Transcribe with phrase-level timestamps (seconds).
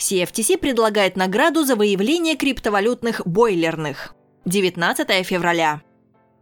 [0.00, 4.14] CFTC предлагает награду за выявление криптовалютных бойлерных.
[4.46, 5.82] 19 февраля.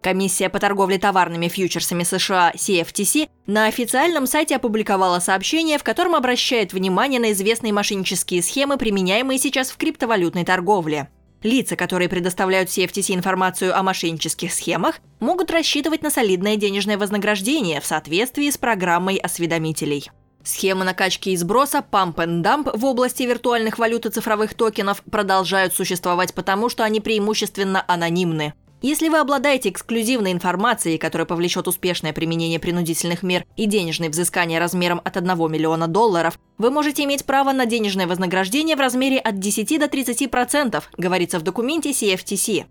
[0.00, 6.72] Комиссия по торговле товарными фьючерсами США CFTC на официальном сайте опубликовала сообщение, в котором обращает
[6.72, 11.08] внимание на известные мошеннические схемы, применяемые сейчас в криптовалютной торговле.
[11.42, 17.86] Лица, которые предоставляют CFTC информацию о мошеннических схемах, могут рассчитывать на солидное денежное вознаграждение в
[17.86, 20.10] соответствии с программой осведомителей.
[20.44, 25.74] Схемы накачки и сброса Pump and Dump в области виртуальных валют и цифровых токенов продолжают
[25.74, 28.54] существовать потому, что они преимущественно анонимны.
[28.80, 35.00] Если вы обладаете эксклюзивной информацией, которая повлечет успешное применение принудительных мер и денежные взыскания размером
[35.04, 39.80] от 1 миллиона долларов, вы можете иметь право на денежное вознаграждение в размере от 10
[39.80, 42.66] до 30%, говорится в документе CFTC.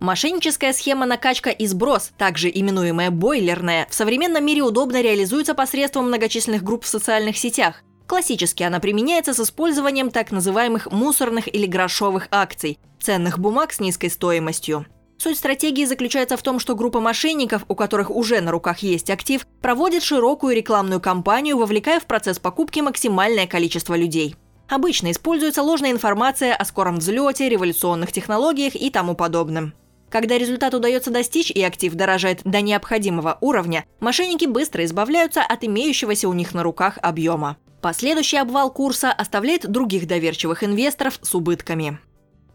[0.00, 6.62] Мошенническая схема накачка и сброс, также именуемая бойлерная, в современном мире удобно реализуется посредством многочисленных
[6.62, 7.82] групп в социальных сетях.
[8.06, 14.10] Классически она применяется с использованием так называемых мусорных или грошовых акций– ценных бумаг с низкой
[14.10, 14.86] стоимостью.
[15.18, 19.46] Суть стратегии заключается в том, что группа мошенников, у которых уже на руках есть актив,
[19.62, 24.36] проводит широкую рекламную кампанию, вовлекая в процесс покупки максимальное количество людей.
[24.68, 29.72] Обычно используется ложная информация о скором взлете, революционных технологиях и тому подобном.
[30.16, 36.26] Когда результат удается достичь и актив дорожает до необходимого уровня, мошенники быстро избавляются от имеющегося
[36.26, 37.58] у них на руках объема.
[37.82, 41.98] Последующий обвал курса оставляет других доверчивых инвесторов с убытками.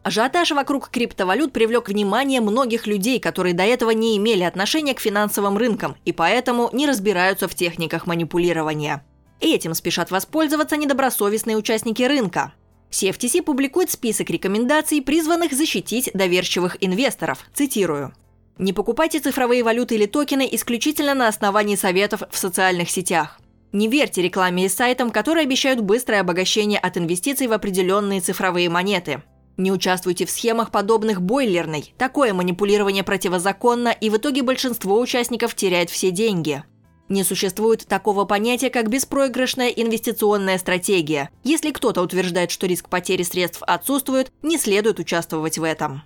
[0.02, 5.56] Ажиотаж вокруг криптовалют привлек внимание многих людей, которые до этого не имели отношения к финансовым
[5.56, 9.06] рынкам и поэтому не разбираются в техниках манипулирования.
[9.40, 12.54] Этим спешат воспользоваться недобросовестные участники рынка.
[12.92, 17.46] CFTC публикует список рекомендаций, призванных защитить доверчивых инвесторов.
[17.54, 18.14] Цитирую.
[18.58, 23.40] Не покупайте цифровые валюты или токены исключительно на основании советов в социальных сетях.
[23.72, 29.24] Не верьте рекламе и сайтам, которые обещают быстрое обогащение от инвестиций в определенные цифровые монеты.
[29.58, 31.94] Не участвуйте в схемах, подобных бойлерной.
[31.98, 36.64] Такое манипулирование противозаконно, и в итоге большинство участников теряет все деньги.
[37.12, 41.30] Не существует такого понятия, как беспроигрышная инвестиционная стратегия.
[41.44, 46.04] Если кто-то утверждает, что риск потери средств отсутствует, не следует участвовать в этом.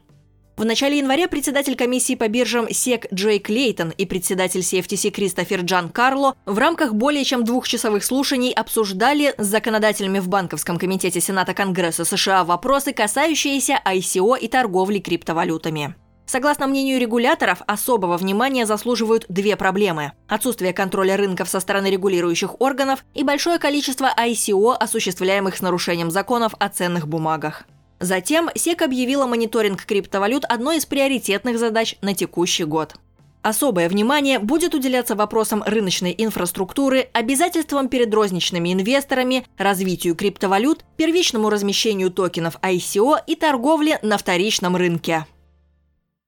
[0.58, 5.90] В начале января председатель комиссии по биржам СЕК Джей Клейтон и председатель CFTC Кристофер Джан
[5.90, 12.04] Карло в рамках более чем двухчасовых слушаний обсуждали с законодателями в Банковском комитете Сената Конгресса
[12.04, 15.94] США вопросы, касающиеся ICO и торговли криптовалютами.
[16.26, 23.06] Согласно мнению регуляторов, особого внимания заслуживают две проблемы– отсутствие контроля рынков со стороны регулирующих органов
[23.14, 27.66] и большое количество ICO, осуществляемых с нарушением законов о ценных бумагах.
[28.00, 32.96] Затем СЕК объявила мониторинг криптовалют одной из приоритетных задач на текущий год.
[33.42, 42.10] Особое внимание будет уделяться вопросам рыночной инфраструктуры, обязательствам перед розничными инвесторами, развитию криптовалют, первичному размещению
[42.10, 45.28] токенов ICO и торговле на вторичном рынке.